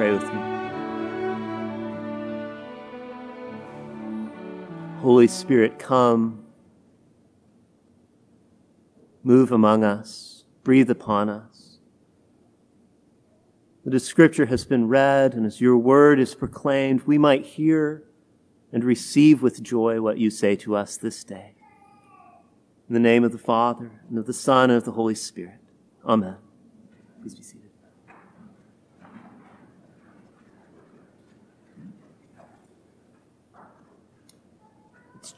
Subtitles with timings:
[0.00, 0.40] Pray with me.
[5.02, 6.42] Holy Spirit, come,
[9.22, 11.80] move among us, breathe upon us.
[13.84, 18.02] That as Scripture has been read and as your word is proclaimed, we might hear
[18.72, 21.52] and receive with joy what you say to us this day.
[22.88, 25.60] In the name of the Father, and of the Son, and of the Holy Spirit.
[26.06, 26.36] Amen.
[27.20, 27.59] Please be seated.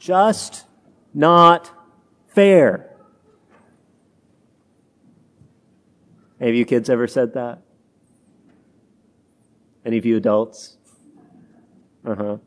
[0.03, 0.65] Just
[1.13, 1.71] not
[2.27, 2.93] fair.
[6.41, 7.61] Any of you kids ever said that?
[9.85, 10.75] Any of you adults?
[12.05, 12.37] Uh huh.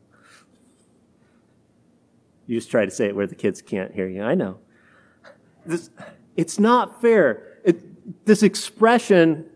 [2.45, 4.21] You just try to say it where the kids can't hear you.
[4.21, 4.59] I know.
[5.65, 5.89] This,
[6.35, 7.57] it's not fair.
[7.65, 9.49] It, this expression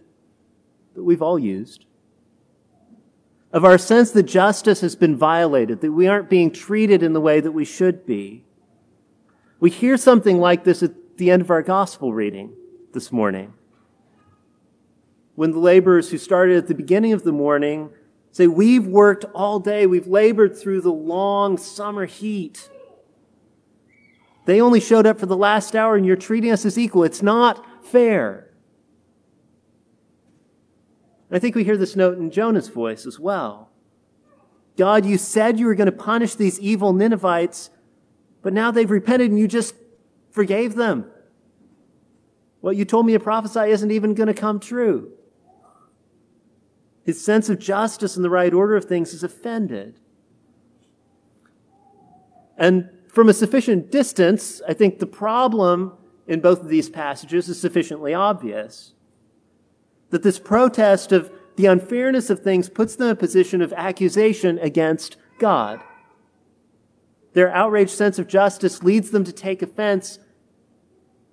[0.96, 1.86] that we've all used
[3.54, 7.22] of our sense that justice has been violated, that we aren't being treated in the
[7.22, 8.44] way that we should be.
[9.60, 12.54] We hear something like this at the end of our gospel reading
[12.94, 13.54] this morning.
[15.36, 17.92] When the laborers who started at the beginning of the morning
[18.32, 22.70] say, We've worked all day, we've labored through the long summer heat.
[24.46, 27.04] They only showed up for the last hour and you're treating us as equal.
[27.04, 28.51] It's not fair.
[31.32, 33.70] I think we hear this note in Jonah's voice as well.
[34.78, 37.70] God, you said you were going to punish these evil Ninevites,
[38.42, 39.76] but now they've repented and you just
[40.30, 41.10] forgave them.
[42.60, 45.12] What you told me to prophesy isn't even going to come true.
[47.04, 50.00] His sense of justice and the right order of things is offended.
[52.58, 55.94] And from a sufficient distance, I think the problem
[56.28, 58.94] in both of these passages is sufficiently obvious
[60.12, 64.60] that this protest of the unfairness of things puts them in a position of accusation
[64.60, 65.82] against God.
[67.34, 70.20] Their outraged sense of justice leads them to take offense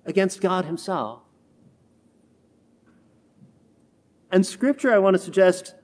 [0.05, 1.21] against God Himself.
[4.31, 5.75] And Scripture, I want to suggest,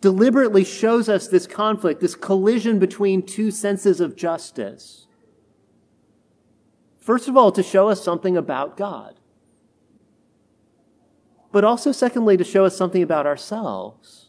[0.00, 5.06] deliberately shows us this conflict, this collision between two senses of justice.
[6.98, 9.19] First of all, to show us something about God
[11.52, 14.28] but also, secondly, to show us something about ourselves.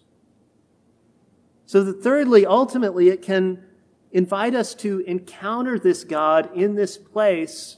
[1.66, 3.64] So that, thirdly, ultimately, it can
[4.12, 7.78] invite us to encounter this God in this place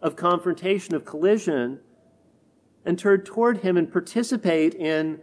[0.00, 1.80] of confrontation, of collision,
[2.84, 5.20] and turn toward Him and participate in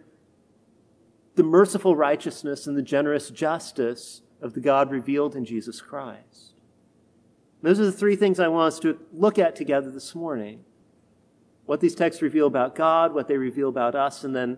[1.36, 6.53] the merciful righteousness and the generous justice of the God revealed in Jesus Christ.
[7.62, 10.64] Those are the three things I want us to look at together this morning
[11.66, 14.58] what these texts reveal about God, what they reveal about us, and then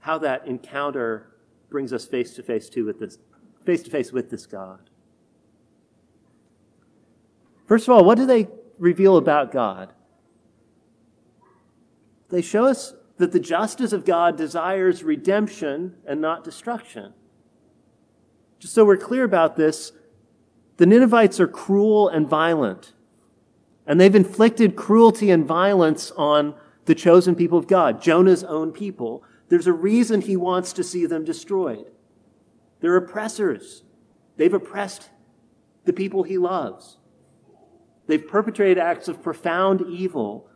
[0.00, 1.34] how that encounter
[1.70, 3.18] brings us face to face to with this
[3.64, 4.88] face to face with this God.
[7.66, 8.48] First of all, what do they
[8.78, 9.92] reveal about God?
[12.30, 17.12] They show us that the justice of God desires redemption and not destruction.
[18.58, 19.92] Just so we're clear about this,
[20.78, 22.94] the Ninevites are cruel and violent.
[23.88, 26.54] And they've inflicted cruelty and violence on
[26.84, 29.24] the chosen people of God, Jonah's own people.
[29.48, 31.90] There's a reason he wants to see them destroyed.
[32.80, 33.82] They're oppressors.
[34.36, 35.08] They've oppressed
[35.86, 36.98] the people he loves.
[38.06, 40.50] They've perpetrated acts of profound evil.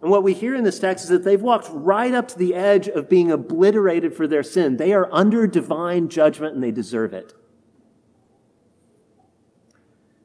[0.00, 2.54] And what we hear in this text is that they've walked right up to the
[2.54, 4.78] edge of being obliterated for their sin.
[4.78, 7.34] They are under divine judgment and they deserve it.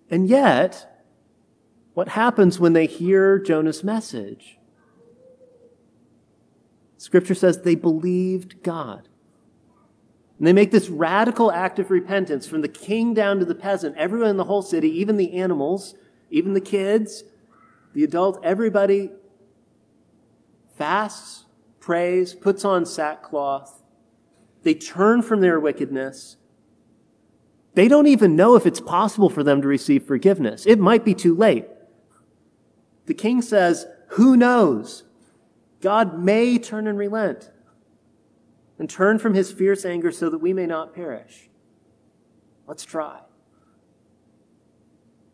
[0.09, 0.93] And yet,
[1.94, 4.58] what happens when they hear Jonah's message?
[6.98, 9.09] Scripture says they believed God.
[10.38, 13.95] And they make this radical act of repentance from the king down to the peasant,
[13.98, 15.95] everyone in the whole city, even the animals,
[16.31, 17.24] even the kids,
[17.94, 19.12] the adult, everybody
[20.75, 21.46] fasts,
[21.80, 23.84] prays, puts on sackcloth.
[24.63, 26.38] They turn from their wickedness.
[27.75, 30.66] They don't even know if it's possible for them to receive forgiveness.
[30.66, 31.68] It might be too late.
[33.05, 35.03] The king says, Who knows?
[35.81, 37.51] God may turn and relent
[38.79, 41.50] and turn from his fierce anger so that we may not perish.
[42.67, 43.19] Let's try.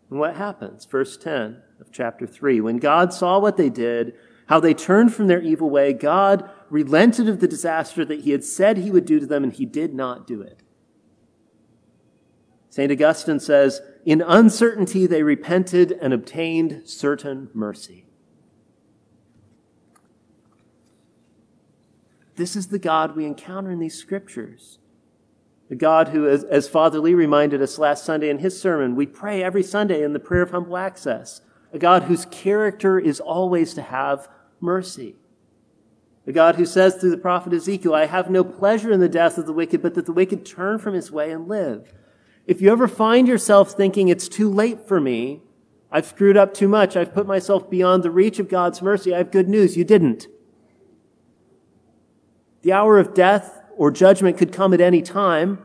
[0.10, 0.86] And what happens?
[0.86, 2.62] Verse 10 of chapter 3.
[2.62, 4.16] When God saw what they did,
[4.48, 8.44] how they turned from their evil way, God relented of the disaster that he had
[8.44, 10.64] said he would do to them, and he did not do it.
[12.70, 12.92] St.
[12.92, 18.06] Augustine says, In uncertainty they repented and obtained certain mercy.
[22.36, 24.80] This is the God we encounter in these scriptures.
[25.68, 29.06] The God who, as, as Father Lee reminded us last Sunday in his sermon, we
[29.06, 31.42] pray every Sunday in the prayer of humble access.
[31.74, 34.30] A God whose character is always to have
[34.60, 35.16] mercy.
[36.26, 39.38] A God who says through the prophet Ezekiel, I have no pleasure in the death
[39.38, 41.94] of the wicked, but that the wicked turn from his way and live.
[42.50, 45.44] If you ever find yourself thinking it's too late for me,
[45.92, 49.20] I've screwed up too much, I've put myself beyond the reach of God's mercy, I
[49.20, 49.78] have good news.
[49.78, 50.26] You didn't.
[52.64, 55.64] The hour of death or judgment could come at any time.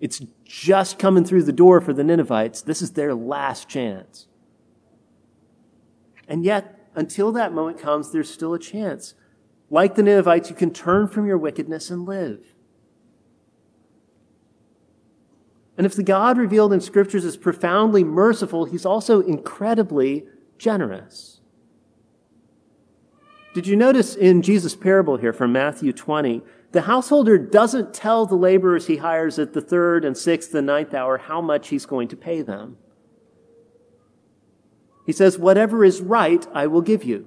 [0.00, 2.62] It's just coming through the door for the Ninevites.
[2.62, 4.26] This is their last chance.
[6.26, 9.12] And yet, until that moment comes, there's still a chance.
[9.68, 12.54] Like the Ninevites, you can turn from your wickedness and live.
[15.76, 20.24] And if the God revealed in scriptures is profoundly merciful, he's also incredibly
[20.58, 21.40] generous.
[23.54, 28.36] Did you notice in Jesus' parable here from Matthew 20, the householder doesn't tell the
[28.36, 32.08] laborers he hires at the third and sixth and ninth hour how much he's going
[32.08, 32.76] to pay them.
[35.04, 37.26] He says, Whatever is right, I will give you.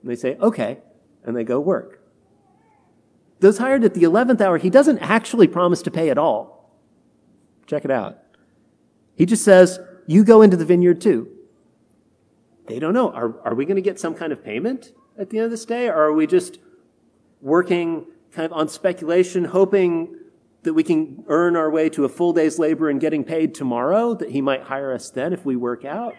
[0.00, 0.78] And they say, Okay.
[1.24, 2.02] And they go work.
[3.40, 6.57] Those hired at the 11th hour, he doesn't actually promise to pay at all.
[7.68, 8.18] Check it out.
[9.14, 11.28] He just says, You go into the vineyard too.
[12.66, 13.12] They don't know.
[13.12, 15.64] Are, are we going to get some kind of payment at the end of this
[15.64, 15.88] day?
[15.88, 16.58] Or are we just
[17.40, 20.16] working kind of on speculation, hoping
[20.62, 24.14] that we can earn our way to a full day's labor and getting paid tomorrow,
[24.14, 26.14] that he might hire us then if we work out?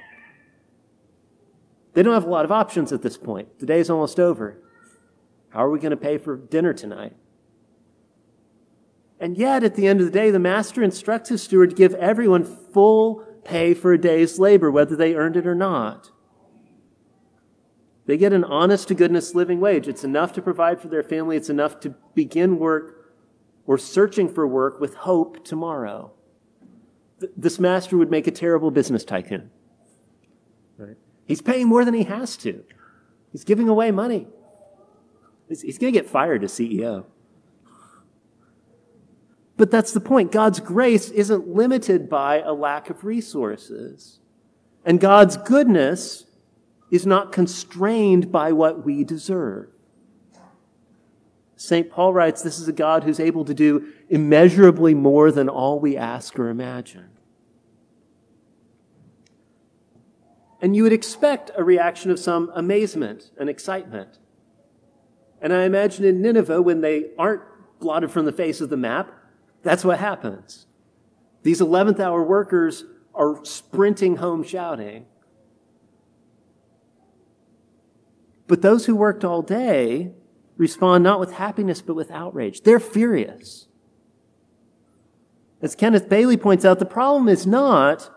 [1.93, 3.59] They don't have a lot of options at this point.
[3.59, 4.57] The day's almost over.
[5.49, 7.15] How are we going to pay for dinner tonight?
[9.19, 11.93] And yet, at the end of the day, the master instructs his steward to give
[11.95, 16.11] everyone full pay for a day's labor, whether they earned it or not.
[18.05, 19.87] They get an honest to goodness living wage.
[19.87, 21.35] It's enough to provide for their family.
[21.35, 23.13] It's enough to begin work
[23.67, 26.11] or searching for work with hope tomorrow.
[27.37, 29.51] This master would make a terrible business tycoon.
[30.77, 30.95] Right?
[31.25, 32.63] He's paying more than he has to.
[33.31, 34.27] He's giving away money.
[35.47, 37.05] He's, he's going to get fired as CEO.
[39.59, 40.31] But that's the point.
[40.31, 44.19] God's grace isn't limited by a lack of resources.
[44.85, 46.23] And God's goodness
[46.89, 49.67] is not constrained by what we deserve.
[51.57, 51.91] St.
[51.91, 55.97] Paul writes this is a God who's able to do immeasurably more than all we
[55.97, 57.09] ask or imagine.
[60.61, 64.19] And you would expect a reaction of some amazement and excitement.
[65.41, 67.41] And I imagine in Nineveh, when they aren't
[67.81, 69.15] blotted from the face of the map,
[69.63, 70.65] that's what happens.
[71.43, 72.83] These 11th hour workers
[73.13, 75.05] are sprinting home shouting.
[78.47, 80.11] But those who worked all day
[80.57, 82.61] respond not with happiness, but with outrage.
[82.61, 83.67] They're furious.
[85.61, 88.09] As Kenneth Bailey points out, the problem is not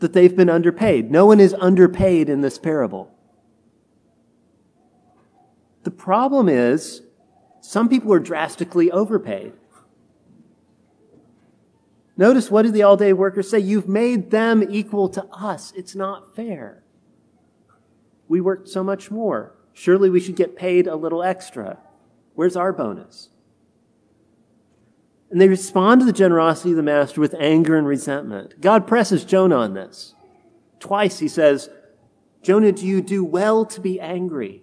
[0.00, 1.10] that they've been underpaid.
[1.10, 3.10] No one is underpaid in this parable.
[5.84, 7.02] The problem is
[7.60, 9.54] some people are drastically overpaid.
[12.16, 13.58] Notice what did the all day workers say?
[13.58, 15.72] You've made them equal to us.
[15.76, 16.84] It's not fair.
[18.28, 19.54] We worked so much more.
[19.72, 21.78] Surely we should get paid a little extra.
[22.34, 23.30] Where's our bonus?
[25.30, 28.60] And they respond to the generosity of the master with anger and resentment.
[28.60, 30.14] God presses Jonah on this.
[30.78, 31.68] Twice he says,
[32.42, 34.62] Jonah, do you do well to be angry?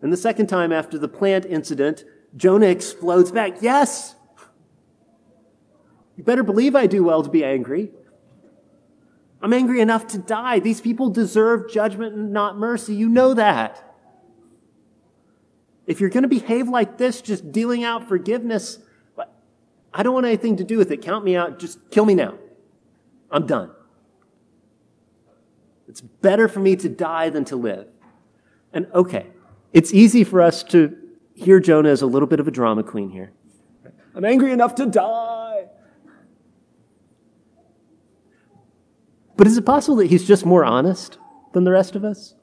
[0.00, 2.04] And the second time after the plant incident,
[2.36, 3.60] Jonah explodes back.
[3.60, 4.13] Yes!
[6.16, 7.90] You better believe I do well to be angry.
[9.42, 10.58] I'm angry enough to die.
[10.58, 12.94] These people deserve judgment and not mercy.
[12.94, 13.82] You know that.
[15.86, 18.78] If you're going to behave like this, just dealing out forgiveness,
[19.92, 21.02] I don't want anything to do with it.
[21.02, 21.58] Count me out.
[21.58, 22.34] Just kill me now.
[23.30, 23.70] I'm done.
[25.88, 27.86] It's better for me to die than to live.
[28.72, 29.26] And okay,
[29.72, 30.96] it's easy for us to
[31.34, 33.32] hear Jonah as a little bit of a drama queen here.
[34.14, 35.43] I'm angry enough to die.
[39.36, 41.18] But is it possible that he's just more honest
[41.52, 42.34] than the rest of us?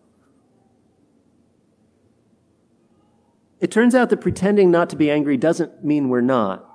[3.59, 6.67] It turns out that pretending not to be angry doesn't mean we're not.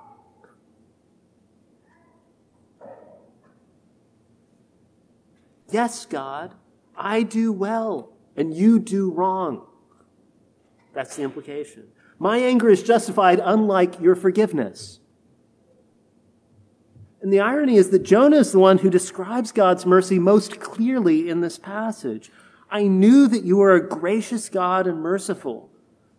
[5.69, 6.55] Yes, God,
[6.95, 9.67] I do well and you do wrong.
[10.93, 11.89] That's the implication.
[12.17, 14.99] My anger is justified, unlike your forgiveness.
[17.21, 21.29] And the irony is that Jonah is the one who describes God's mercy most clearly
[21.29, 22.31] in this passage.
[22.69, 25.69] I knew that you are a gracious God and merciful,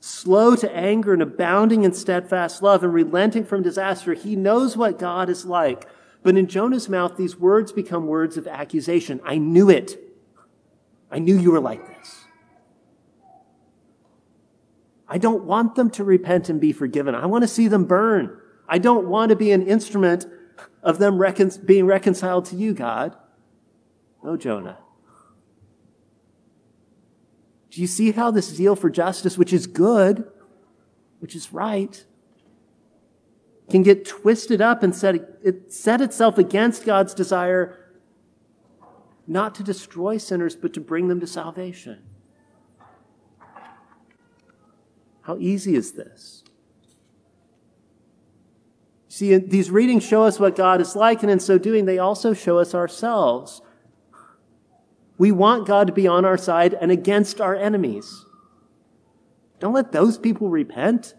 [0.00, 4.14] slow to anger and abounding in steadfast love and relenting from disaster.
[4.14, 5.86] He knows what God is like.
[6.22, 9.20] But in Jonah's mouth, these words become words of accusation.
[9.24, 10.00] I knew it.
[11.10, 12.24] I knew you were like this.
[15.08, 17.14] I don't want them to repent and be forgiven.
[17.14, 18.36] I want to see them burn.
[18.68, 20.26] I don't want to be an instrument
[20.88, 23.14] of them recon- being reconciled to you, God.
[24.24, 24.78] No, Jonah.
[27.70, 30.26] Do you see how this zeal for justice, which is good,
[31.18, 32.02] which is right,
[33.68, 35.14] can get twisted up and set,
[35.44, 37.78] it set itself against God's desire
[39.26, 42.02] not to destroy sinners, but to bring them to salvation?
[45.20, 46.44] How easy is this?
[49.18, 52.34] See, these readings show us what God is like, and in so doing, they also
[52.34, 53.60] show us ourselves.
[55.18, 58.24] We want God to be on our side and against our enemies.
[59.58, 61.16] Don't let those people repent.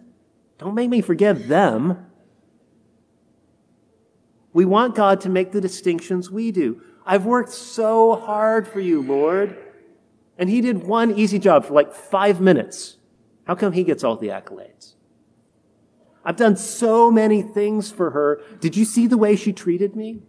[0.60, 2.06] Don't make me forgive them.
[4.54, 6.82] We want God to make the distinctions we do.
[7.06, 9.58] I've worked so hard for you, Lord.
[10.38, 12.96] And he did one easy job for like five minutes.
[13.44, 14.94] How come he gets all the accolades?
[16.24, 18.42] I've done so many things for her.
[18.60, 20.22] Did you see the way she treated me?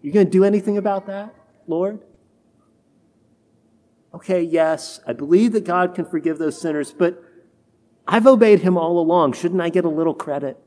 [0.00, 1.34] You going to do anything about that,
[1.66, 2.00] Lord?
[4.14, 7.22] Okay, yes, I believe that God can forgive those sinners, but
[8.06, 9.34] I've obeyed him all along.
[9.34, 10.58] Shouldn't I get a little credit?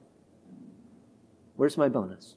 [1.56, 2.36] Where's my bonus?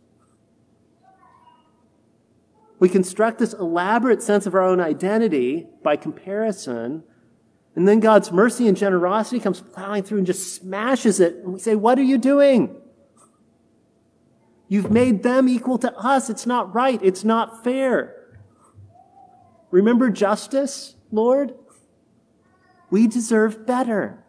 [2.78, 7.04] We construct this elaborate sense of our own identity by comparison,
[7.76, 11.36] and then God's mercy and generosity comes plowing through and just smashes it.
[11.36, 12.80] And we say, What are you doing?
[14.68, 16.30] You've made them equal to us.
[16.30, 16.98] It's not right.
[17.02, 18.14] It's not fair.
[19.70, 21.54] Remember justice, Lord?
[22.90, 24.24] We deserve better.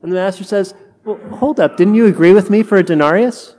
[0.00, 1.76] And the master says, Well, hold up.
[1.76, 3.56] Didn't you agree with me for a denarius?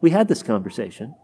[0.00, 1.16] We had this conversation.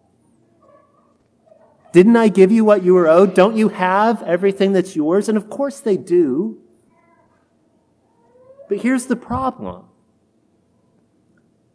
[1.92, 3.34] Didn't I give you what you were owed?
[3.34, 5.28] Don't you have everything that's yours?
[5.28, 6.60] And of course they do.
[8.68, 9.86] But here's the problem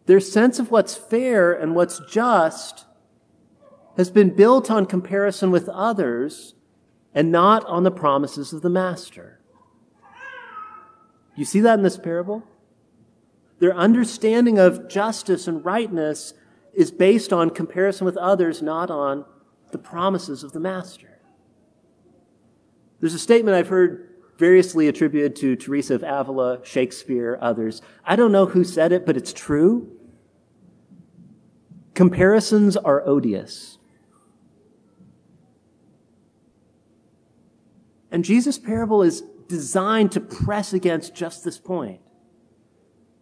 [0.05, 2.85] their sense of what's fair and what's just
[3.97, 6.55] has been built on comparison with others
[7.13, 9.39] and not on the promises of the Master.
[11.35, 12.43] You see that in this parable?
[13.59, 16.33] Their understanding of justice and rightness
[16.73, 19.25] is based on comparison with others, not on
[19.71, 21.19] the promises of the Master.
[22.99, 27.81] There's a statement I've heard variously attributed to Teresa of Avila, Shakespeare, others.
[28.03, 29.91] I don't know who said it, but it's true.
[31.93, 33.77] Comparisons are odious.
[38.11, 42.01] And Jesus' parable is designed to press against just this point,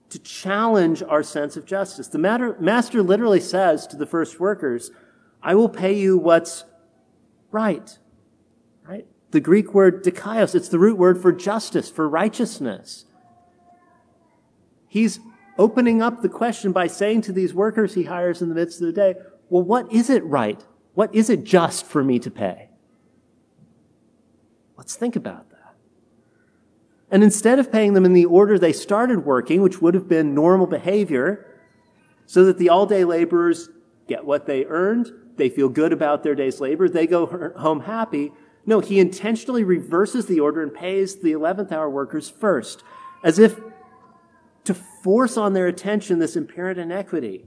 [0.09, 2.07] to challenge our sense of justice.
[2.07, 4.91] The matter, master literally says to the first workers,
[5.41, 6.65] I will pay you what's
[7.51, 7.97] right.
[8.87, 9.05] Right?
[9.31, 13.05] The Greek word dikaios, it's the root word for justice, for righteousness.
[14.87, 15.19] He's
[15.57, 18.87] opening up the question by saying to these workers he hires in the midst of
[18.87, 19.15] the day,
[19.49, 20.63] well, what is it right?
[20.93, 22.69] What is it just for me to pay?
[24.77, 25.75] Let's think about that.
[27.11, 30.33] And instead of paying them in the order they started working, which would have been
[30.33, 31.45] normal behavior,
[32.25, 33.69] so that the all day laborers
[34.07, 37.25] get what they earned, they feel good about their day's labor, they go
[37.57, 38.31] home happy.
[38.65, 42.83] No, he intentionally reverses the order and pays the 11th hour workers first,
[43.23, 43.59] as if
[44.65, 47.45] to force on their attention this apparent inequity.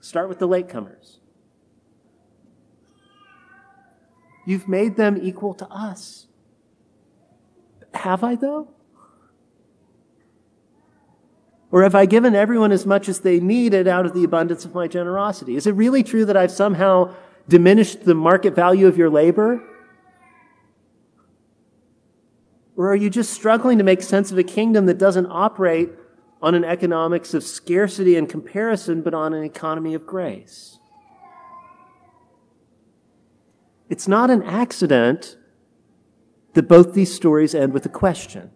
[0.00, 1.20] Start with the latecomers.
[4.46, 6.26] You've made them equal to us.
[7.94, 8.74] Have I, though?
[11.74, 14.76] Or have I given everyone as much as they needed out of the abundance of
[14.76, 15.56] my generosity?
[15.56, 17.12] Is it really true that I've somehow
[17.48, 19.60] diminished the market value of your labor?
[22.76, 25.90] Or are you just struggling to make sense of a kingdom that doesn't operate
[26.40, 30.78] on an economics of scarcity and comparison, but on an economy of grace?
[33.90, 35.36] It's not an accident
[36.52, 38.52] that both these stories end with a question.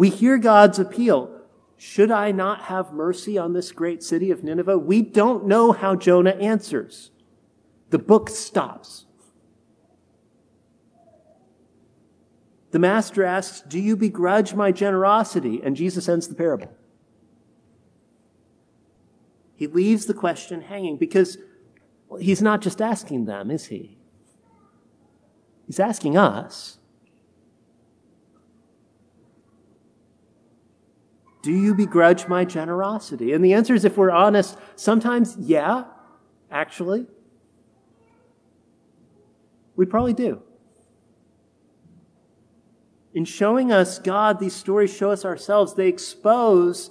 [0.00, 1.30] We hear God's appeal.
[1.76, 4.78] Should I not have mercy on this great city of Nineveh?
[4.78, 7.10] We don't know how Jonah answers.
[7.90, 9.04] The book stops.
[12.70, 15.60] The master asks, Do you begrudge my generosity?
[15.62, 16.72] And Jesus ends the parable.
[19.54, 21.36] He leaves the question hanging because
[22.08, 23.98] well, he's not just asking them, is he?
[25.66, 26.78] He's asking us.
[31.42, 33.32] Do you begrudge my generosity?
[33.32, 35.84] And the answer is, if we're honest, sometimes, yeah,
[36.50, 37.06] actually.
[39.76, 40.42] We probably do.
[43.14, 45.74] In showing us God, these stories show us ourselves.
[45.74, 46.90] They expose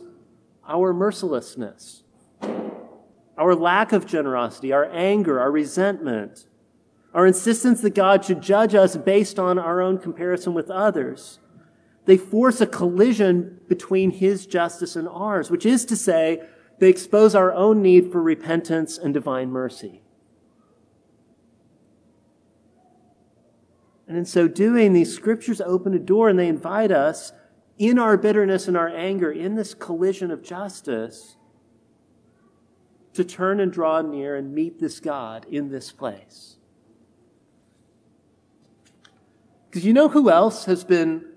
[0.68, 2.04] our mercilessness,
[3.38, 6.46] our lack of generosity, our anger, our resentment,
[7.14, 11.40] our insistence that God should judge us based on our own comparison with others.
[12.10, 16.42] They force a collision between His justice and ours, which is to say,
[16.80, 20.02] they expose our own need for repentance and divine mercy.
[24.08, 27.32] And in so doing, these scriptures open a door and they invite us
[27.78, 31.36] in our bitterness and our anger, in this collision of justice,
[33.14, 36.58] to turn and draw near and meet this God in this place.
[39.70, 41.29] Because you know who else has been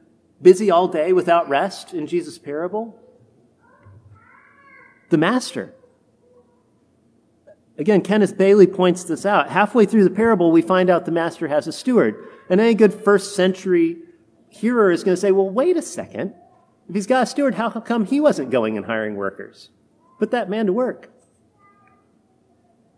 [0.43, 2.99] busy all day without rest in Jesus' parable?
[5.11, 5.75] The Master.
[7.79, 9.51] Again, Kenneth Bailey points this out.
[9.51, 12.29] Halfway through the parable, we find out the Master has a steward.
[12.51, 13.99] And any good first century
[14.49, 16.35] hearer is going to say, well, wait a second.
[16.89, 19.71] If he's got a steward, how come he wasn't going and hiring workers?
[20.19, 21.11] Put that man to work.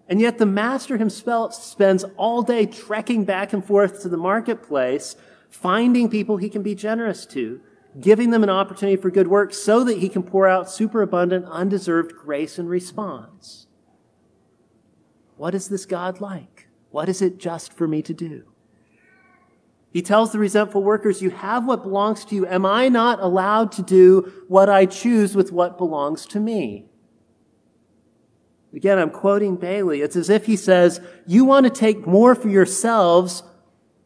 [0.09, 5.17] And yet the master himself spends all day trekking back and forth to the marketplace,
[5.54, 7.61] finding people he can be generous to,
[8.00, 12.12] giving them an opportunity for good work so that he can pour out superabundant, undeserved
[12.16, 13.66] grace and response.
[15.37, 16.68] What is this God like?
[16.90, 18.44] What is it just for me to do?
[19.92, 22.46] He tells the resentful workers, You have what belongs to you.
[22.46, 26.86] Am I not allowed to do what I choose with what belongs to me?
[28.75, 30.00] Again, I'm quoting Bailey.
[30.00, 33.45] It's as if he says, You want to take more for yourselves.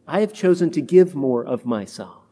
[0.09, 2.25] I have chosen to give more of myself.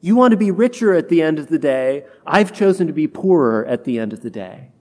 [0.00, 2.04] You want to be richer at the end of the day.
[2.26, 4.72] I've chosen to be poorer at the end of the day.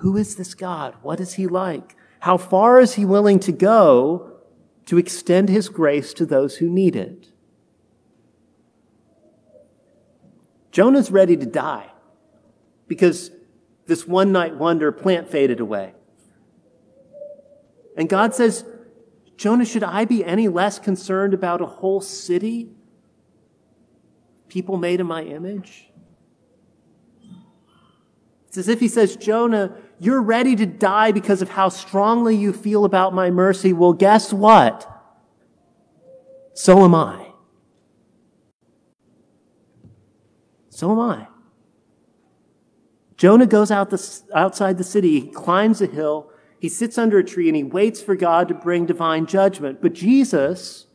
[0.00, 0.94] Who is this God?
[1.02, 1.96] What is he like?
[2.20, 4.32] How far is he willing to go
[4.86, 7.28] to extend his grace to those who need it?
[10.72, 11.90] Jonah's ready to die
[12.86, 13.30] because
[13.86, 15.94] this one night wonder plant faded away.
[17.96, 18.64] And God says,
[19.36, 22.70] Jonah, should I be any less concerned about a whole city?
[24.48, 25.90] People made in my image?
[28.48, 32.52] It's as if he says, Jonah, you're ready to die because of how strongly you
[32.52, 33.72] feel about my mercy.
[33.72, 34.90] Well, guess what?
[36.54, 37.32] So am I.
[40.70, 41.28] So am I.
[43.16, 46.30] Jonah goes out the, outside the city, he climbs a hill,
[46.66, 49.80] he sits under a tree, and he waits for God to bring divine judgment.
[49.80, 50.86] But Jesus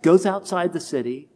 [0.00, 1.28] goes outside the city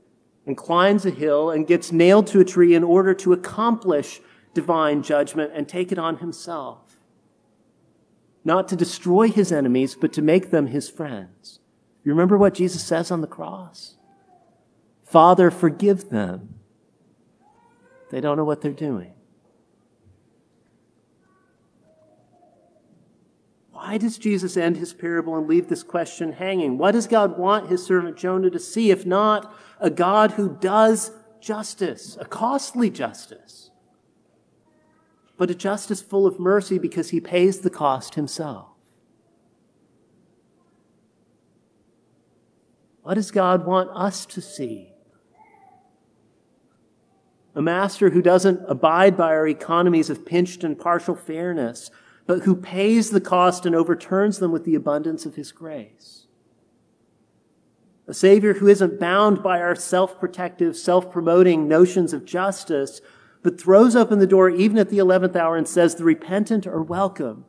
[0.46, 4.20] and climbs a hill and gets nailed to a tree in order to accomplish
[4.54, 6.96] divine judgment and take it on himself.
[8.44, 11.58] Not to destroy his enemies, but to make them his friends.
[12.04, 13.96] You remember what Jesus says on the cross?
[15.02, 16.54] Father, forgive them
[18.10, 19.14] they don't know what they're doing.
[23.92, 26.78] Why does Jesus end his parable and leave this question hanging?
[26.78, 31.10] What does God want his servant Jonah to see, if not a God who does
[31.42, 33.70] justice, a costly justice,
[35.36, 38.68] but a justice full of mercy because he pays the cost himself?
[43.02, 44.88] What does God want us to see?
[47.54, 51.90] a master who doesn't abide by our economies of pinched and partial fairness,
[52.32, 56.24] but who pays the cost and overturns them with the abundance of his grace.
[58.08, 63.02] A Savior who isn't bound by our self protective, self promoting notions of justice,
[63.42, 66.80] but throws open the door even at the 11th hour and says, The repentant are
[66.80, 67.44] welcome.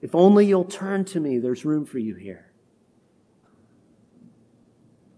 [0.00, 2.50] If only you'll turn to me, there's room for you here.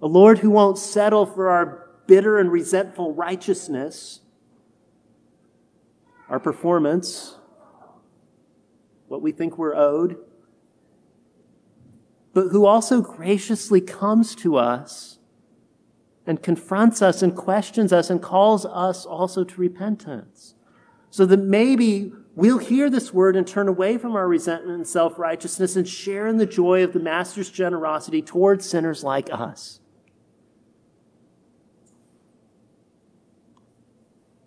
[0.02, 4.18] A Lord who won't settle for our bitter and resentful righteousness,
[6.28, 7.36] our performance,
[9.10, 10.16] what we think we're owed,
[12.32, 15.18] but who also graciously comes to us
[16.28, 20.54] and confronts us and questions us and calls us also to repentance.
[21.10, 25.18] So that maybe we'll hear this word and turn away from our resentment and self
[25.18, 29.80] righteousness and share in the joy of the Master's generosity towards sinners like us.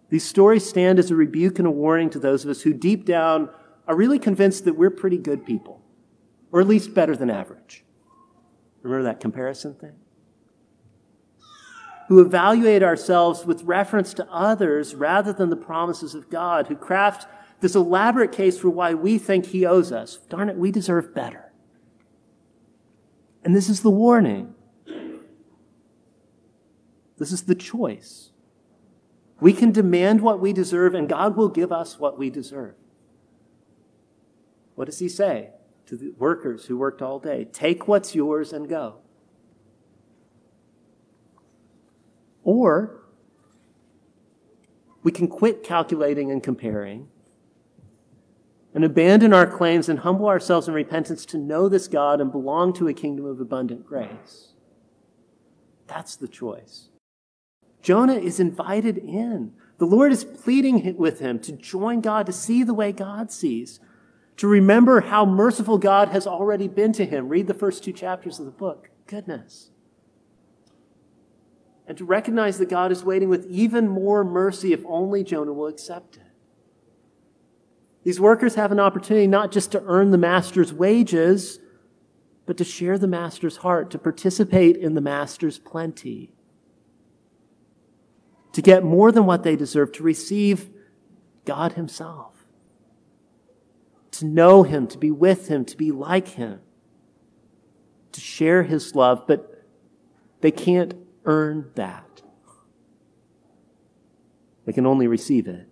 [0.10, 3.04] These stories stand as a rebuke and a warning to those of us who deep
[3.04, 3.50] down
[3.88, 5.82] are really convinced that we're pretty good people,
[6.52, 7.84] or at least better than average.
[8.82, 9.94] Remember that comparison thing?
[12.08, 17.28] who evaluate ourselves with reference to others rather than the promises of God, who craft
[17.62, 20.18] this elaborate case for why we think he owes us.
[20.30, 21.52] Darn it, we deserve better.
[23.44, 24.54] And this is the warning.
[27.18, 28.32] This is the choice.
[29.40, 32.76] We can demand what we deserve, and God will give us what we deserve.
[34.76, 35.52] What does he say
[35.86, 37.46] to the workers who worked all day?
[37.46, 38.96] Take what's yours and go.
[42.44, 43.04] Or
[45.04, 47.08] we can quit calculating and comparing
[48.74, 52.74] and abandon our claims and humble ourselves in repentance to know this God and belong
[52.74, 54.54] to a kingdom of abundant grace.
[55.88, 56.90] That's the choice.
[57.82, 59.54] Jonah is invited in.
[59.78, 63.80] The Lord is pleading with him to join God, to see the way God sees,
[64.38, 67.30] to remember how merciful God has already been to him.
[67.30, 68.90] Read the first two chapters of the book.
[69.06, 69.70] Goodness
[71.88, 75.68] and to recognize that God is waiting with even more mercy if only Jonah will
[75.68, 76.24] accept it.
[78.04, 81.60] These workers have an opportunity not just to earn the master's wages,
[82.46, 86.34] but to share the master's heart, to participate in the master's plenty,
[88.52, 90.70] to get more than what they deserve, to receive
[91.46, 92.33] God Himself,
[94.14, 96.62] to know Him, to be with Him, to be like Him,
[98.12, 99.66] to share His love, but
[100.42, 100.94] they can't
[101.26, 102.22] earn that.
[104.66, 105.68] They can only receive it.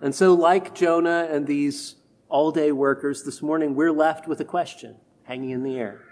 [0.00, 1.96] And so, like Jonah and these
[2.28, 6.02] all day workers, this morning we're left with a question hanging in the air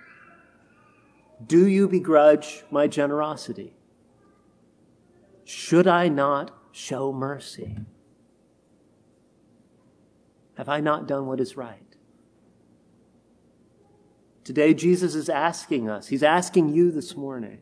[1.47, 3.77] Do you begrudge my generosity?
[5.44, 7.77] Should I not show mercy?
[10.56, 11.80] Have I not done what is right?
[14.44, 17.58] Today, Jesus is asking us, He's asking you this morning,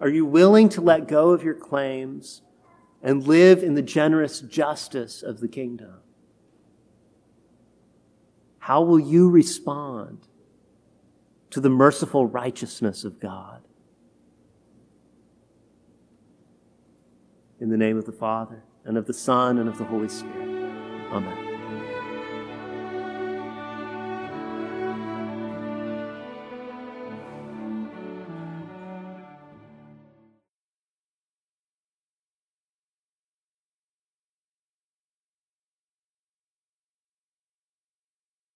[0.00, 2.42] are you willing to let go of your claims
[3.02, 5.96] and live in the generous justice of the kingdom?
[8.60, 10.26] How will you respond
[11.50, 13.62] to the merciful righteousness of God?
[17.60, 20.48] In the name of the Father, and of the Son, and of the Holy Spirit.
[21.12, 21.53] Amen.